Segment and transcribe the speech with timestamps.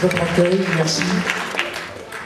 [0.00, 1.02] votre accueil, merci.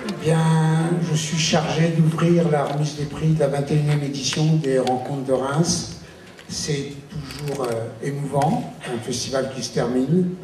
[0.06, 4.78] Eh bien, je suis chargé d'ouvrir la remise des prix de la 21e édition des
[4.78, 6.00] Rencontres de Reims.
[6.49, 10.35] C'est toujours euh, émouvant, un festival qui se termine.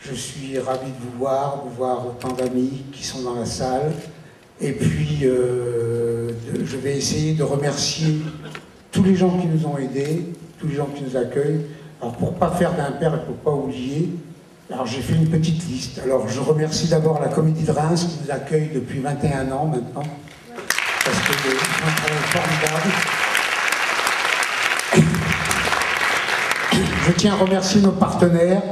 [0.00, 3.92] Je suis ravi de vous voir, de voir autant d'amis qui sont dans la salle.
[4.60, 6.32] Et puis, euh,
[6.64, 8.16] je vais essayer de remercier
[8.90, 11.66] tous les gens qui nous ont aidés, tous les gens qui nous accueillent.
[12.00, 14.10] Alors, pour pas faire d'impair et pour pas oublier,
[14.74, 16.00] alors j'ai fait une petite liste.
[16.04, 20.02] Alors, je remercie d'abord la Comédie de Reims qui nous accueille depuis 21 ans maintenant,
[21.04, 22.90] parce que c'est un formidable.
[27.06, 28.62] Je tiens à remercier nos partenaires,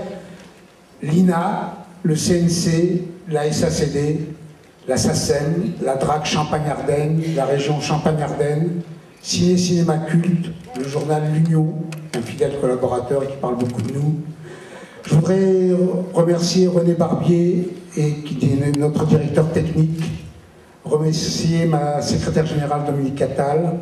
[1.03, 4.27] l'INA, le CNC, la SACD,
[4.89, 8.81] la SACEM, la DRAC Champagne-Ardenne, la région Champagne-Ardenne,
[9.21, 11.75] Ciné Cinéma Culte, le journal L'Union,
[12.17, 14.17] un fidèle collaborateur qui parle beaucoup de nous.
[15.05, 15.71] Je voudrais
[16.15, 20.01] remercier René Barbier, et, qui est notre directeur technique,
[20.85, 23.81] remercier ma secrétaire générale Dominique Attal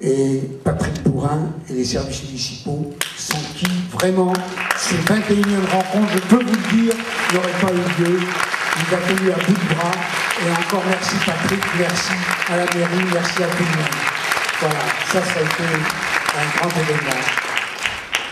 [0.00, 4.32] et Patrick Bourrin et les services municipaux, sans qui vraiment
[4.76, 6.94] ces 21e rencontres, je peux vous le dire,
[7.34, 8.18] n'auraient pas eu lieu.
[8.18, 9.92] Nous a tenu à bout de bras.
[10.44, 12.12] Et encore merci Patrick, merci
[12.48, 13.94] à la mairie, merci à tout le monde.
[14.60, 14.80] Voilà,
[15.12, 15.62] ça, ça a été
[16.38, 17.51] un grand événement.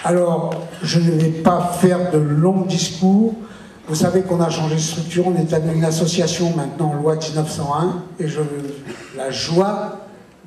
[0.04, 3.34] Alors, je ne vais pas faire de longs discours.
[3.86, 8.02] Vous savez qu'on a changé de structure, on est une association maintenant en loi 1901,
[8.20, 8.40] et je
[9.16, 9.98] la joie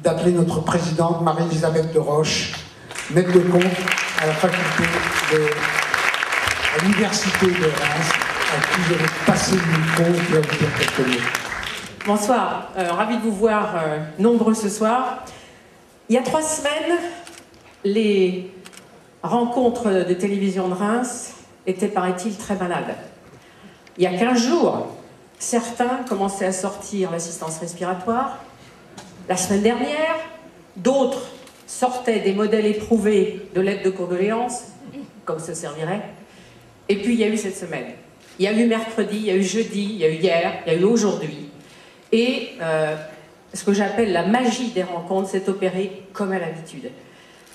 [0.01, 2.53] d'appeler notre présidente Marie-Elisabeth de Roche,
[3.11, 3.63] maître de compte
[4.21, 4.83] à la faculté
[5.33, 8.11] de l'université de Reims,
[8.55, 11.23] à qui je vais passer le micro et vous dire quelques mots.
[12.07, 15.25] Bonsoir, Euh, ravi de vous voir euh, nombreux ce soir.
[16.09, 16.97] Il y a trois semaines,
[17.83, 18.52] les
[19.23, 21.33] rencontres de télévision de Reims
[21.65, 22.95] étaient, paraît-il, très malades.
[23.97, 24.87] Il y a 15 jours,
[25.39, 28.39] certains commençaient à sortir l'assistance respiratoire.
[29.29, 30.15] La semaine dernière,
[30.75, 31.29] d'autres
[31.67, 34.65] sortaient des modèles éprouvés de l'aide de condoléances,
[35.25, 36.01] comme ça servirait.
[36.89, 37.93] Et puis il y a eu cette semaine.
[38.39, 40.53] Il y a eu mercredi, il y a eu jeudi, il y a eu hier,
[40.65, 41.49] il y a eu aujourd'hui.
[42.11, 42.95] Et euh,
[43.53, 46.89] ce que j'appelle la magie des rencontres s'est opérée comme à l'habitude.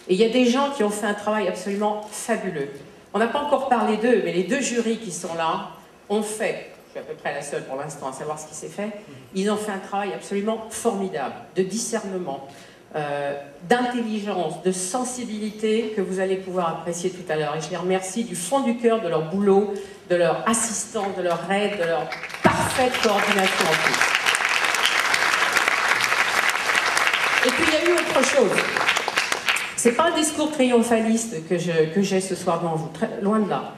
[0.08, 2.70] Et il y a des gens qui ont fait un travail absolument fabuleux.
[3.12, 5.69] On n'a pas encore parlé d'eux, mais les deux jurys qui sont là
[6.08, 8.54] ont fait, je suis à peu près la seule pour l'instant à savoir ce qui
[8.54, 8.91] s'est fait,
[9.34, 12.48] ils ont fait un travail absolument formidable de discernement,
[12.97, 13.34] euh,
[13.68, 17.54] d'intelligence, de sensibilité que vous allez pouvoir apprécier tout à l'heure.
[17.54, 19.74] Et je les remercie du fond du cœur de leur boulot,
[20.08, 22.08] de leur assistance, de leur aide, de leur
[22.42, 23.94] parfaite coordination en plus.
[27.47, 28.50] Et puis il y a eu autre chose.
[29.78, 32.91] C'est pas un discours triomphaliste que j'ai ce soir devant vous,
[33.22, 33.75] loin de là.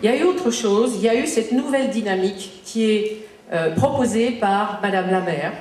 [0.00, 3.16] Il y a eu autre chose, il y a eu cette nouvelle dynamique qui est
[3.52, 5.52] euh, proposée par Madame la maire,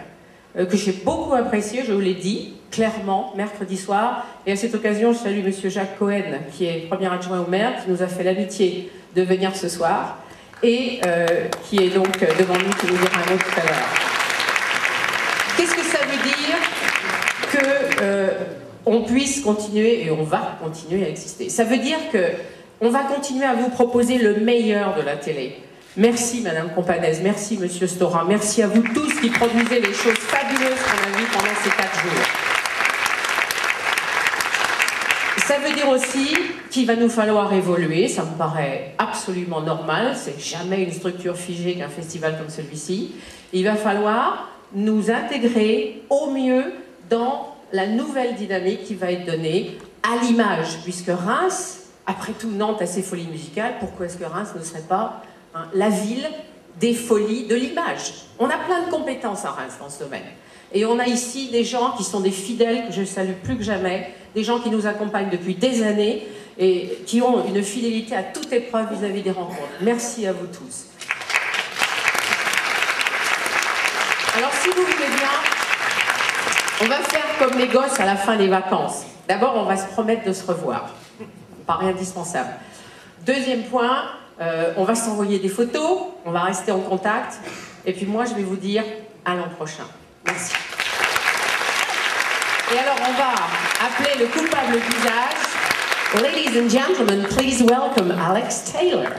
[0.59, 4.27] euh, que j'ai beaucoup appréciée, je vous l'ai dit clairement mercredi soir.
[4.45, 7.83] Et à cette occasion, je salue Monsieur Jacques Cohen, qui est premier adjoint au maire,
[7.83, 10.19] qui nous a fait l'amitié de venir ce soir,
[10.61, 11.25] et euh,
[11.67, 13.89] qui est donc devant nous, qui nous dira un mot tout à l'heure.
[15.57, 16.59] Qu'est-ce que ça veut dire
[17.51, 21.49] que on puisse continuer et on va continuer à exister.
[21.49, 22.19] Ça veut dire que
[22.81, 25.57] on va continuer à vous proposer le meilleur de la télé.
[25.97, 30.79] Merci Madame Companès, merci Monsieur Stora, merci à vous tous qui produisez les choses fabuleuses
[30.85, 32.25] qu'on a vues pendant ces quatre jours.
[35.45, 36.35] Ça veut dire aussi
[36.69, 41.75] qu'il va nous falloir évoluer, ça me paraît absolument normal, c'est jamais une structure figée
[41.75, 43.11] qu'un festival comme celui-ci.
[43.51, 46.65] Il va falloir nous intégrer au mieux
[47.09, 52.81] dans la nouvelle dynamique qui va être donnée à l'image, puisque Reims, après tout Nantes
[52.81, 55.21] a ses folies musicales, pourquoi est-ce que Reims ne serait pas
[55.53, 56.27] hein, la ville
[56.79, 58.13] des folies de l'image?
[58.39, 60.23] On a plein de compétences à Reims dans ce domaine.
[60.71, 63.63] Et on a ici des gens qui sont des fidèles que je salue plus que
[63.63, 66.27] jamais, des gens qui nous accompagnent depuis des années
[66.57, 69.69] et qui ont une fidélité à toute épreuve vis-à-vis des rencontres.
[69.81, 70.85] Merci à vous tous.
[74.37, 74.85] Alors si vous
[76.81, 79.03] on va faire comme les gosses à la fin des vacances.
[79.27, 80.89] D'abord, on va se promettre de se revoir.
[81.67, 82.49] Paraît indispensable.
[83.25, 84.03] Deuxième point,
[84.41, 87.39] euh, on va s'envoyer des photos, on va rester en contact.
[87.85, 88.83] Et puis moi, je vais vous dire
[89.25, 89.83] à l'an prochain.
[90.25, 90.53] Merci.
[92.73, 93.33] Et alors, on va
[93.85, 95.49] appeler le coupable d'usage.
[96.21, 99.09] Ladies and gentlemen, please welcome Alex Taylor.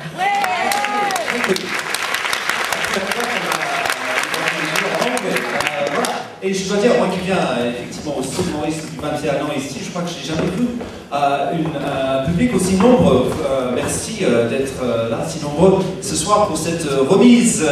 [6.42, 9.81] Et je dois dire, moi qui viens euh, effectivement aussi humoriste depuis 21 ans ici,
[9.84, 10.69] je crois que je n'ai jamais vu
[11.12, 13.31] euh, un public aussi nombreux.
[13.44, 17.62] Euh, merci d'être là, si nombreux ce soir pour cette remise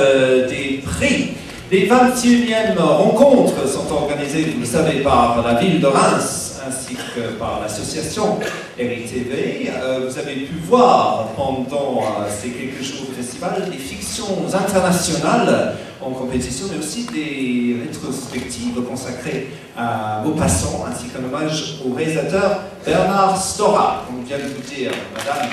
[0.51, 1.33] des prix.
[1.71, 7.39] Les 21e rencontres sont organisées, vous le savez, par la ville de Reims ainsi que
[7.39, 8.39] par l'association
[8.79, 9.71] RITV.
[10.07, 16.67] Vous avez pu voir pendant ces quelques jours du festival des fictions internationales en compétition,
[16.73, 24.25] mais aussi des rétrospectives consacrées à Maupassant, ainsi qu'un hommage au réalisateur Bernard Stora, comme
[24.25, 25.49] vient vous dire Madame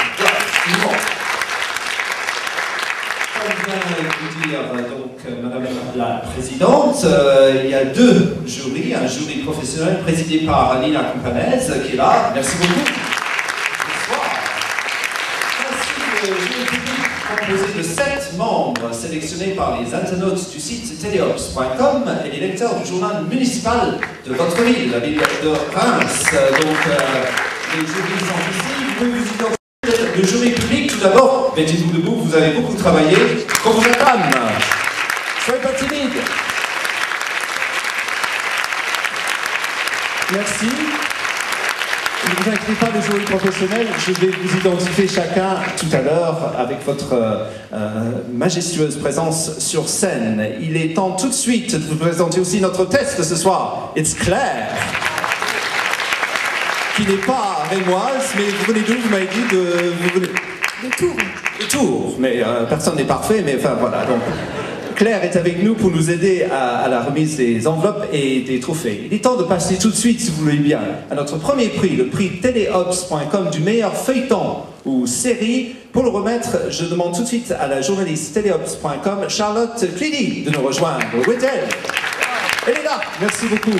[4.21, 5.63] vous dire euh, donc euh, Madame
[5.95, 11.71] la Présidente, euh, il y a deux jurys, un jury professionnel présidé par Nina Companese
[11.85, 12.31] qui est là.
[12.33, 12.91] Merci beaucoup.
[14.09, 14.25] Bonsoir.
[15.71, 16.85] Ainsi que le jury
[17.45, 22.75] public composé de sept membres sélectionnés par les internautes du site teleops.com et les lecteurs
[22.75, 26.23] du journal municipal de votre ville, la ville de Reims.
[26.31, 27.23] Donc, euh,
[27.73, 28.75] les jurys sont ici.
[28.99, 29.55] Vous vous.
[30.17, 33.17] Le jury public, tout d'abord, mettez-vous debout, vous avez beaucoup travaillé.
[33.63, 34.31] Qu'on vous acclame.
[35.45, 36.13] Soyez pas timide.
[40.31, 41.14] Merci.
[42.25, 46.53] Ne vous inquiétez pas, les jury professionnels, je vais vous identifier chacun tout à l'heure
[46.57, 50.43] avec votre euh, euh, majestueuse présence sur scène.
[50.59, 53.93] Il est temps tout de suite de vous présenter aussi notre test ce soir.
[53.95, 54.69] It's Claire,
[56.95, 59.59] qui n'est pas rémoise, mais vous venez d'où Vous m'avez dit de...
[60.01, 60.27] Vous venez...
[60.83, 61.15] De Tours.
[61.59, 64.03] de Tours, mais euh, personne n'est parfait, mais enfin voilà.
[64.05, 64.21] Donc,
[64.95, 69.03] Claire est avec nous pour nous aider à, la remise des enveloppes et des trophées.
[69.05, 70.79] Il est temps de passer tout de suite, si vous voulez bien,
[71.11, 75.75] à notre premier prix, le prix téléops.com du meilleur feuilleton ou série.
[75.91, 80.51] Pour le remettre, je demande tout de suite à la journaliste téléops.com, Charlotte Clidy, de
[80.51, 81.05] nous rejoindre.
[81.27, 81.67] Où est-elle?
[82.67, 83.77] Elle est là, merci beaucoup.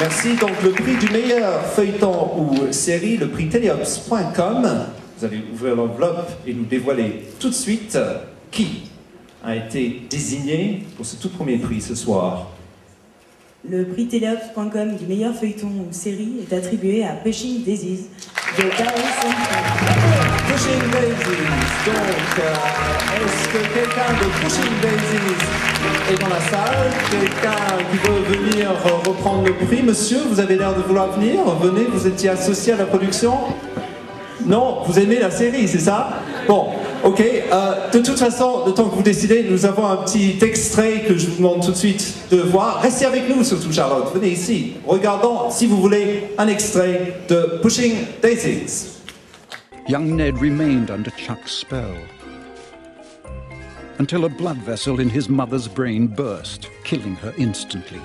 [0.00, 0.34] Merci.
[0.36, 4.86] Donc le prix du meilleur feuilleton ou série, le prix teleops.com.
[5.18, 7.98] Vous allez ouvrir l'enveloppe et nous dévoiler tout de suite
[8.50, 8.91] qui
[9.44, 12.48] a été désigné pour ce tout premier prix ce soir.
[13.68, 18.06] Le prix teleops.com du meilleur feuilleton ou série est attribué à Pushing Daisies
[18.58, 18.94] de Carol.
[20.48, 21.52] Pushing Daisies.
[21.86, 26.90] Donc, euh, est-ce que quelqu'un de Pushing Daisies est dans la salle?
[27.10, 28.70] Quelqu'un qui veut venir
[29.04, 29.82] reprendre le prix?
[29.82, 31.44] Monsieur, vous avez l'air de vouloir venir.
[31.60, 33.34] Venez, vous étiez associé à la production
[34.44, 36.20] Non, vous aimez la série, c'est ça?
[36.48, 36.66] Bon,
[37.04, 37.20] ok.
[37.20, 41.16] euh, de toute façon, le temps que vous décidez, nous avons un petit extrait que
[41.16, 42.80] je vous demande tout de suite de voir.
[42.80, 44.12] Restez avec nous, surtout Charlotte.
[44.14, 44.74] Venez ici.
[44.86, 48.98] Regardons, si vous voulez, un extrait de Pushing Daisies.
[49.88, 51.96] Young Ned remained under Chuck's spell
[53.98, 58.00] until a blood vessel in his mother's brain burst, killing her instantly.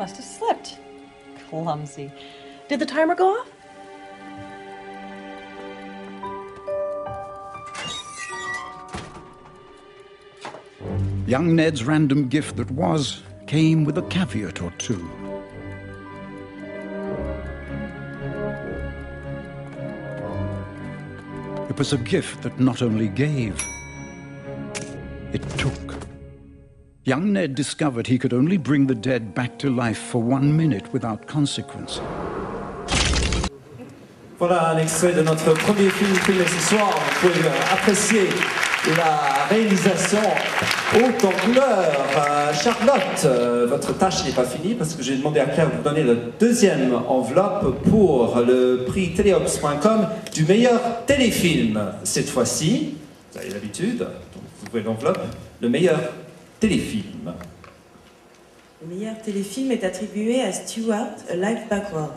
[0.00, 0.78] Must have slipped.
[1.50, 2.10] Clumsy.
[2.68, 3.50] Did the timer go off?
[11.26, 15.06] Young Ned's random gift that was came with a caveat or two.
[21.68, 23.62] It was a gift that not only gave,
[25.34, 25.89] it took.
[27.10, 30.92] Young Ned discovered he could only bring the dead back to life for one minute
[30.92, 32.00] without consequence.
[34.38, 36.88] Voilà un extrait de notre premier film filmé ce soir.
[37.20, 38.28] Vous pouvez apprécier
[38.96, 40.20] la réalisation
[40.94, 41.88] haute en couleur.
[42.16, 45.78] Euh, Charlotte, euh, votre tâche n'est pas finie parce que j'ai demandé à Claire de
[45.78, 51.76] vous donner la deuxième enveloppe pour le prix téléops.com du meilleur téléfilm.
[52.04, 52.94] Cette fois-ci,
[53.32, 55.26] vous avez l'habitude, vous ouvrez l'enveloppe,
[55.60, 55.98] le meilleur
[56.60, 57.32] téléfilm.
[58.82, 62.14] Le meilleur téléfilm est attribué à Stewart, A Life Backwards.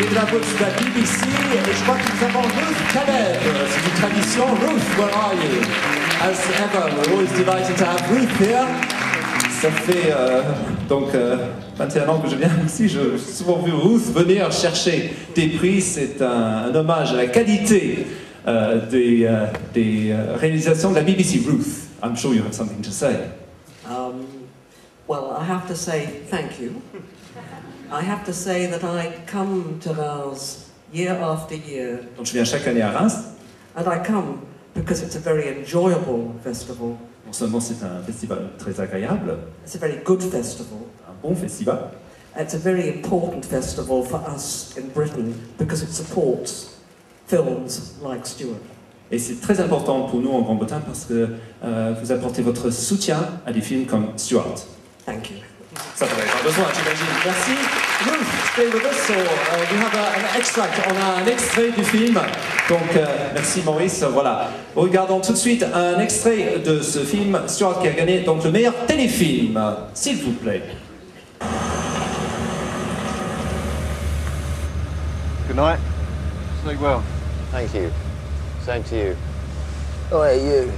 [0.00, 3.36] Les drapeaux de la BBC, et je crois que nous avons Ruth Caleb.
[3.68, 4.44] C'est une tradition.
[4.46, 5.62] Ruth, where are you?
[6.22, 8.66] As ever, we're always delighted to have Ruth here.
[9.60, 10.42] Ça fait euh,
[10.88, 11.36] donc euh,
[11.76, 12.88] 21 ans que je viens ici.
[12.88, 15.80] Je- J'ai souvent vu Ruth venir chercher des prix.
[15.80, 18.06] C'est un, un hommage à la qualité
[18.46, 21.40] euh, des, euh, des euh, réalisations de la BBC.
[21.46, 23.30] Ruth, I'm sure you have something to say.
[23.86, 24.26] Um,
[25.08, 26.82] well, I have to say thank you.
[27.92, 32.44] I have to say that I come to Vars year after year Donc je viens
[32.44, 33.14] chaque année à Reims
[33.76, 34.40] And I come
[34.74, 36.96] because it's a very enjoyable festival.
[37.26, 40.78] Non seulement c'est un festival très agréable, It's a very good festival.
[41.08, 41.90] un bon festival,
[42.38, 46.71] It's a very important festival for us in Britain because it supports
[47.36, 47.66] films
[48.02, 48.60] like Stuart.
[49.10, 51.28] et c'est très important pour nous en Grande-Bretagne parce que
[51.64, 54.54] euh, vous apportez votre soutien à des films comme Stuart.
[55.06, 55.36] Thank you.
[55.94, 57.06] Ça t'avait pas besoin, j'imagine.
[57.24, 57.50] Merci.
[58.04, 58.98] Ruth, stay with us.
[59.06, 59.16] So, uh,
[59.72, 60.74] we have a- an extract.
[60.86, 62.14] On a un extrait du film.
[62.68, 64.02] Donc, euh, merci Maurice.
[64.12, 64.50] Voilà.
[64.76, 68.50] Regardons tout de suite un extrait de ce film, Stuart, qui a gagné donc le
[68.50, 69.58] meilleur téléfilm.
[69.94, 70.62] S'il vous plaît.
[75.48, 75.78] Good night.
[76.64, 77.00] Sleep well.
[77.52, 77.92] Thank you.
[78.62, 79.16] Same to you.
[80.10, 80.72] Oh, Oi, you.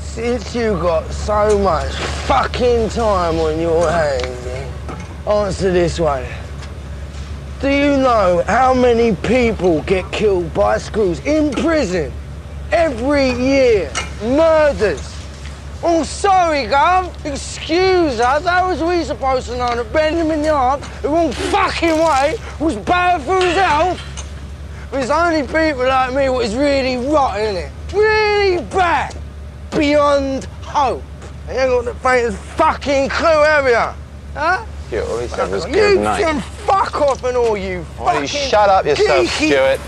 [0.00, 1.92] Since you got so much
[2.26, 4.72] fucking time on your hands,
[5.26, 6.24] answer this one.
[7.60, 12.10] Do you know how many people get killed by screws in prison
[12.72, 13.92] every year?
[14.22, 15.14] Murders.
[15.82, 17.12] Oh, sorry, Gov.
[17.26, 18.46] Excuse us.
[18.46, 23.20] How was we supposed to know that Benjamin Yard, the wrong fucking way, was bad
[23.20, 24.13] for his health?
[24.96, 29.16] It's only people like me what is really rotten, it Really bad.
[29.72, 31.02] Beyond hope.
[31.48, 34.38] You ain't got the faintest fucking clue, have you?
[34.38, 34.64] Huh?
[34.86, 36.22] Stuart, all he said was you good night.
[36.22, 39.80] can fuck off and all you Why don't you fucking shut up yourself, geeky- Stuart?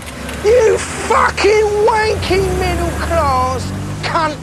[0.45, 3.63] You fucking wanky middle class
[4.03, 4.35] cunt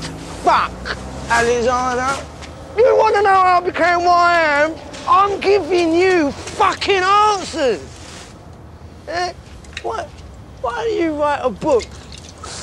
[0.42, 0.96] fuck,
[1.30, 2.22] Alexander.
[2.76, 4.74] You want to know how I became what I am?
[5.06, 7.80] I'm giving you fucking answers.
[9.08, 9.32] Eh?
[9.82, 10.08] What?
[10.64, 11.84] Why do you write a book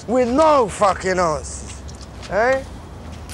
[0.08, 1.70] with no fucking answers?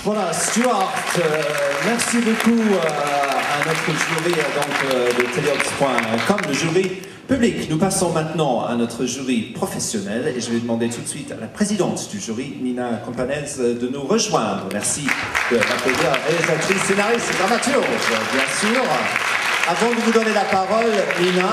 [0.04, 1.42] Voilà, Stuart, euh,
[1.86, 7.70] merci beaucoup euh, à notre jury euh, donc, de teleops.com, le jury public.
[7.70, 11.38] Nous passons maintenant à notre jury professionnel et je vais demander tout de suite à
[11.40, 14.68] la présidente du jury, Nina Campanez, de nous rejoindre.
[14.74, 15.08] Merci
[15.50, 17.86] de m'applaudir, réalisatrice, scénariste, dramaturge,
[18.34, 18.84] bien sûr.
[19.70, 20.86] Avant de vous donner la parole,
[21.22, 21.44] Nina,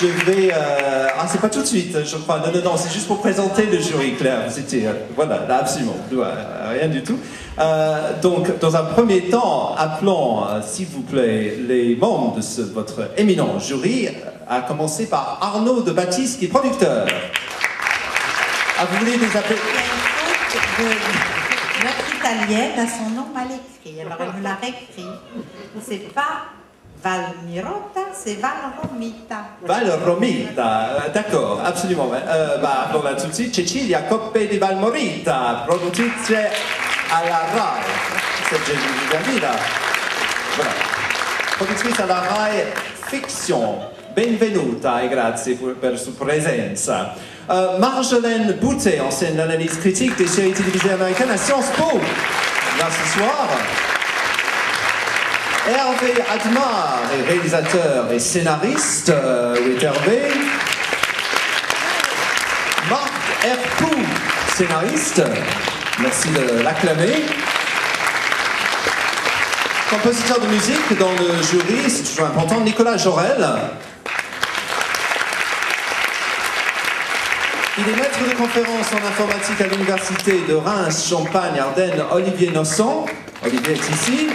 [0.00, 0.52] je vais...
[0.54, 2.38] euh, Ah, c'est pas tout de suite, je crois.
[2.38, 4.42] Non, non, non, c'est juste pour présenter le jury, Claire.
[4.56, 4.86] Étiez...
[4.86, 5.96] euh, Voilà, là, absolument.
[6.12, 7.18] Euh, Rien du tout.
[7.58, 13.58] Euh, donc, dans un premier temps, appelons, s'il vous plaît, les membres de votre éminent
[13.58, 14.08] jury,
[14.48, 17.06] à commencer par Arnaud de Baptiste, qui est producteur.
[18.78, 19.58] Ah, vous voulez les appeler?
[21.82, 25.04] Notre italienne a son nom mal écrit, alors elle me l'a réécrit.
[25.84, 26.44] C'est pas
[27.02, 29.44] Valmirota, c'est Valromita.
[29.62, 32.10] Val Romita, euh, d'accord, absolument.
[32.12, 36.32] Euh, bah, de suite, Cecilia Coppe di Valmorita, produttrice
[37.10, 37.82] alla RAI.
[38.50, 39.54] C'est Giuliana.
[40.56, 40.70] Voilà.
[41.56, 42.64] Produttrice alla RAI
[43.06, 43.78] Fiction.
[44.14, 47.14] Benvenuta e grazie per, per sua presenza.
[47.50, 51.98] Euh, Marjolaine Boutet, ancienne analyse critique des séries télévisées américaines à Sciences Po.
[52.78, 53.48] Là ce soir.
[55.68, 59.10] Hervé Admar réalisateur et scénariste.
[59.10, 60.22] Euh, où est Hervé
[62.88, 63.12] Marc
[63.44, 63.94] Herpou,
[64.56, 65.22] scénariste.
[66.00, 67.26] Merci de l'acclamer.
[69.90, 73.46] Compositeur de musique dans le jury, c'est toujours important, Nicolas Jorel.
[77.76, 83.04] Il est maître de conférence en informatique à l'université de Reims, Champagne, Ardennes, Olivier Nosson.
[83.44, 84.28] Olivier est ici.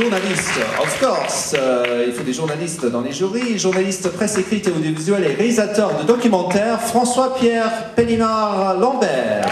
[0.00, 3.58] Journaliste, of course, euh, il faut des journalistes dans les jurys.
[3.58, 9.48] Journaliste presse écrite et audiovisuelle et réalisateur de documentaires, François-Pierre Pellinard-Lambert.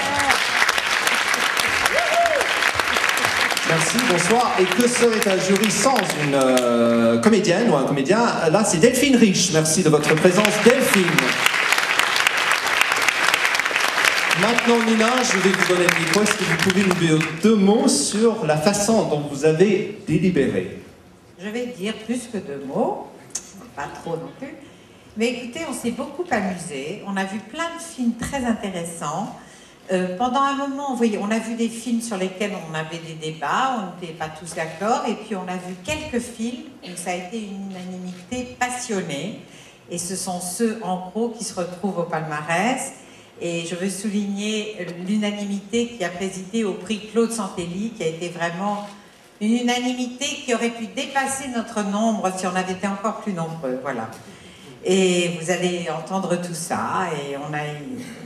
[3.68, 4.52] Merci, bonsoir.
[4.60, 8.20] Et que serait un jury sans une euh, comédienne ou un comédien?
[8.52, 9.50] Là, c'est Delphine Rich.
[9.52, 11.06] Merci de votre présence, Delphine.
[14.66, 16.22] Maintenant, Nina, je vais vous donner le micro.
[16.22, 20.82] Est-ce que vous pouvez nous dire deux mots sur la façon dont vous avez délibéré?
[21.38, 23.06] Je vais dire plus que deux mots,
[23.76, 24.56] pas trop non plus.
[25.16, 27.04] Mais écoutez, on s'est beaucoup amusé.
[27.06, 29.36] On a vu plein de films très intéressants.
[29.92, 32.98] Euh, pendant un moment, vous voyez, on a vu des films sur lesquels on avait
[32.98, 36.96] des débats, on n'était pas tous d'accord, et puis on a vu quelques films où
[36.96, 39.42] ça a été une unanimité passionnée.
[39.92, 42.94] Et ce sont ceux, en gros, qui se retrouvent au palmarès.
[43.40, 44.76] Et je veux souligner
[45.06, 48.88] l'unanimité qui a présidé au prix Claude Santelli, qui a été vraiment
[49.40, 53.78] une unanimité qui aurait pu dépasser notre nombre si on avait été encore plus nombreux.
[53.82, 54.08] Voilà.
[54.84, 57.08] Et vous allez entendre tout ça.
[57.12, 57.60] Et on a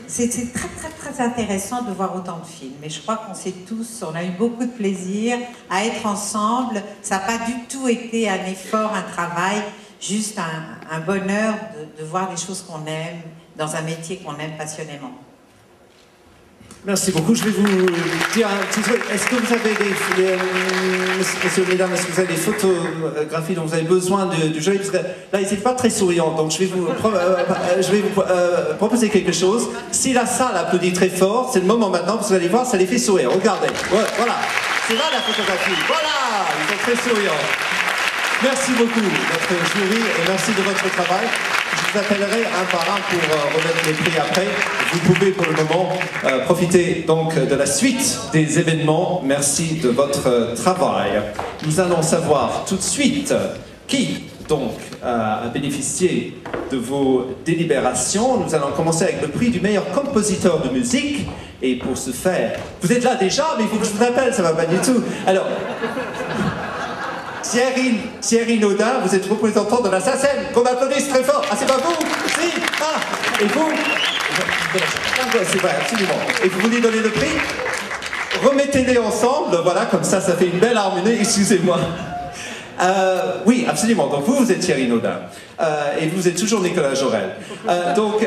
[0.07, 2.83] c'est très très très intéressant de voir autant de films.
[2.83, 5.39] Et je crois qu'on s'est tous, on a eu beaucoup de plaisir
[5.69, 6.83] à être ensemble.
[7.03, 9.63] Ça n'a pas du tout été un effort, un travail,
[10.01, 13.23] juste un, un bonheur de, de voir des choses qu'on aime
[13.61, 15.13] dans un métier qu'on aime passionnément.
[16.87, 17.35] Merci beaucoup.
[17.35, 17.87] Je vais vous
[18.33, 19.03] dire un petit truc.
[19.13, 20.37] Est-ce que vous avez des, des- euh,
[21.45, 24.89] messieurs, mesdames, est-ce que vous avez des photographies dont vous avez besoin du jeu Parce
[24.89, 25.03] que là,
[25.35, 29.69] ils n'étaient pas très souriants, donc je vais vous, euh, euh, euh, proposer quelque chose.
[29.93, 32.87] Si la salle applaudit très fort, c'est le moment maintenant, vous allez voir, ça les
[32.87, 33.31] fait sourire.
[33.31, 33.69] Regardez.
[33.91, 34.37] Voilà.
[34.89, 35.79] C'est là la photographie.
[35.87, 36.17] Voilà.
[36.63, 37.43] Ils sont très souriants.
[38.43, 41.27] Merci beaucoup, notre jury, et merci de votre travail.
[41.93, 44.47] Vous appellerai un par un pour euh, remettre les prix après.
[44.93, 45.89] Vous pouvez pour le moment
[46.25, 49.23] euh, profiter donc de la suite des événements.
[49.25, 51.21] Merci de votre euh, travail.
[51.67, 53.35] Nous allons savoir tout de suite
[53.89, 54.73] qui donc
[55.05, 56.37] euh, a bénéficié
[56.71, 58.39] de vos délibérations.
[58.39, 61.27] Nous allons commencer avec le prix du meilleur compositeur de musique.
[61.63, 64.33] Et pour ce faire, vous êtes là déjà, mais il faut que je vous appelle,
[64.33, 65.03] ça va pas du tout.
[65.27, 65.47] Alors,
[67.51, 71.43] Thierry, Thierry Naudin, vous êtes représentant de la SACEM, qu'on applaudisse très fort.
[71.51, 71.97] Ah, c'est pas vous?
[72.29, 73.01] Si Ah
[73.43, 73.73] Et vous?
[75.33, 76.15] C'est vrai, absolument.
[76.45, 77.33] Et vous voulez donner le prix?
[78.45, 81.81] Remettez-les ensemble, voilà, comme ça, ça fait une belle harmonie, excusez-moi.
[82.81, 84.07] Euh, oui, absolument.
[84.07, 85.19] Donc vous, vous êtes Thierry Naudin.
[85.61, 87.31] Euh, et vous êtes toujours Nicolas Jorel.
[87.69, 88.25] Euh, donc,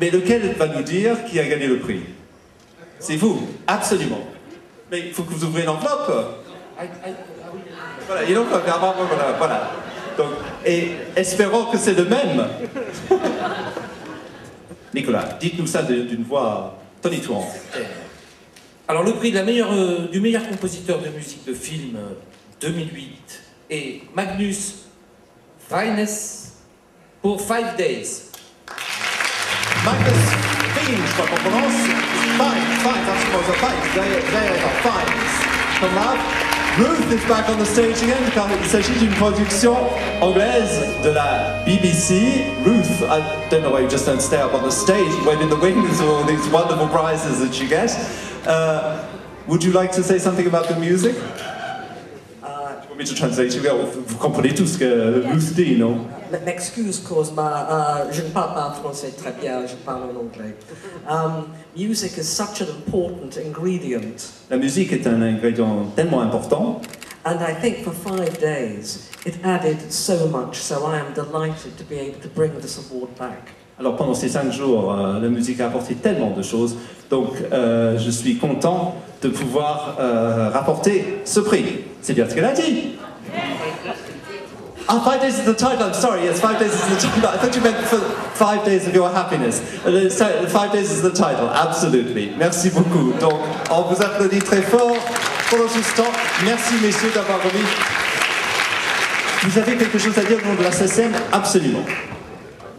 [0.00, 2.00] mais lequel va nous dire qui a gagné le prix?
[2.98, 4.26] C'est vous, absolument.
[4.90, 6.44] Mais il faut que vous ouvriez l'enveloppe.
[8.06, 9.70] Voilà, il bah, voilà, voilà.
[10.16, 10.26] Donc,
[10.64, 12.46] et espérons que c'est le même.
[14.94, 17.48] Nicolas, dites-nous ça de- d'une voix tonitruante.
[18.88, 22.14] Alors le prix de la meilleure, euh, du meilleur compositeur de musique de film euh,
[22.60, 24.86] 2008 est Magnus
[25.70, 26.06] Reines
[27.20, 28.30] pour Five Days.
[29.84, 31.72] Magnus Fine, je crois qu'on prononce.
[31.72, 33.80] Fine, fine, that's supposed to fine.
[33.94, 35.10] There, there, fine.
[35.80, 36.14] Comme là,
[36.78, 39.74] Ruth is back on the stage again, car il s'agit d'une production
[40.20, 42.44] anglaise de la BBC.
[42.66, 45.48] Ruth, I don't know why you just don't stay up on the stage and in
[45.48, 47.96] the wings for all these wonderful prizes that you get.
[48.46, 48.98] Uh,
[49.46, 51.14] would you like to say something about the music?
[51.14, 53.56] Tu want me to translate?
[53.56, 56.06] Vous, vous comprenez tout ce que Ruth dit, non?
[56.44, 60.54] M'excuse, Cosma, euh, je ne parle pas français très bien, je parle en anglais.
[61.08, 66.80] Um, music is such an important ingredient, La musique est un ingrédient tellement important.
[67.24, 71.84] and I think for five days it added so much, so I am delighted to
[71.84, 73.48] be able to bring this award back.
[73.78, 76.76] Alors pendant ces cinq jours, euh, la musique a apporté tellement de choses,
[77.10, 81.80] donc euh, je suis content de pouvoir euh, rapporter ce prix.
[82.00, 82.96] C'est bien ce qu'elle a dit.
[84.88, 85.82] Ah, five days is the title.
[85.84, 86.24] I'm sorry.
[86.24, 87.28] Yes, five days is the title.
[87.28, 87.98] I thought you meant for
[88.34, 89.60] five days of your happiness.
[89.84, 90.08] Uh,
[90.48, 91.48] Five days is the title.
[91.50, 92.32] Absolutely.
[92.38, 93.12] Merci beaucoup.
[93.18, 94.96] Donc, on vous applaudit très fort
[95.50, 96.12] pendant tout ce temps.
[96.44, 97.64] Merci, messieurs, d'avoir remis.
[99.42, 101.84] Vous avez quelque chose à dire au nom de la SSM Absolument.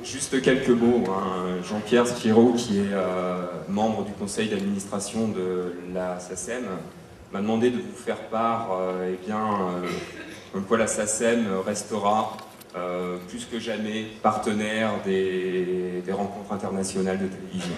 [0.04, 1.04] Juste quelques mots.
[1.10, 1.58] hein.
[1.70, 6.64] Jean-Pierre Spiro, qui est euh, membre du conseil d'administration de la SACEM,
[7.34, 9.88] m'a demandé de vous faire part, euh, eh bien, euh,
[10.58, 12.36] comme quoi la SACEM restera
[12.76, 17.76] euh, plus que jamais partenaire des, rencontres internationales de télévision.